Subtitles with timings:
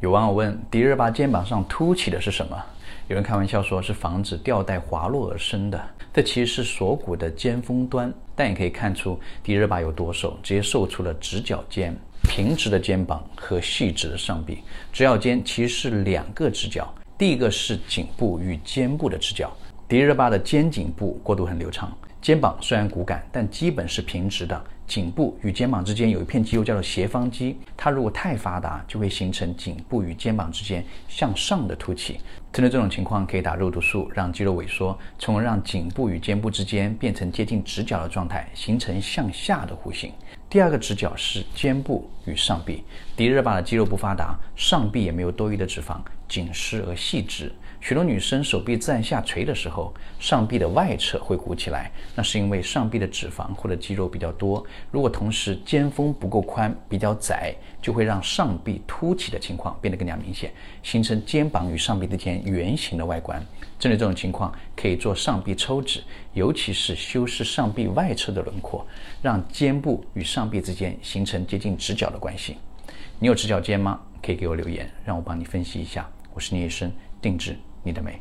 [0.00, 2.62] 有网友问：迪丽热巴肩膀上凸起的是什么？
[3.08, 8.12] 有人开玩笑说是防止吊带滑落而生的，这其实是锁骨的尖峰端。
[8.34, 11.96] 但也可以看出迪丽热巴有多瘦，直接瘦出了直角肩、
[12.28, 14.58] 平直的肩膀和细直的上臂。
[14.92, 19.50] 直角肩其实是两个直角，第一个是颈部与肩部的直角。
[19.88, 21.90] 迪丽热巴的肩颈部过渡很流畅，
[22.26, 24.60] 肩膀虽然骨感，但基本是平直的。
[24.84, 32.18] 颈部与肩膀之间有一片肌肉叫做斜方肌，它如果太发达，就会形成颈部与肩膀之间向上的凸起。
[32.52, 40.12] 针对这种情况，可以打肉毒素，让肌肉萎缩，从而让颈部与肩部之间变成接近直角的状态，形成向下的弧形。
[40.50, 42.82] 第二个直角是肩部与上臂，
[43.16, 47.52] 迪丽热巴的肌肉不发达，上臂也没有多余的脂肪，紧实而细致。
[47.78, 54.64] 许多女生手臂自然下垂的时候，上臂的外侧会鼓起来，那是因为上臂的脂肪或者肌肉比较多。
[54.90, 60.50] 如果同时肩峰不够宽，比较窄，就会让上臂凸起的情况变得更加明显，
[60.82, 63.38] 形成肩膀与上臂之间圆形的外观。
[63.78, 68.86] 针对这种情况，可以做上臂抽脂，尤其是修饰上臂外侧的轮廓，
[69.20, 72.56] 让肩部与上臂之间形成接近直角的关系。
[73.18, 74.00] 你有直角肩吗？
[74.22, 76.08] 可以给我留言，让我帮你分析一下。
[76.32, 78.20] 我是聂医生，定制你的美。